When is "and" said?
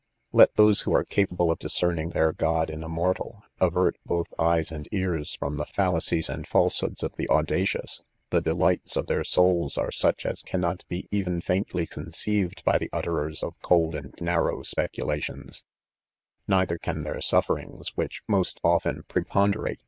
4.71-4.87, 6.27-6.47, 13.93-14.15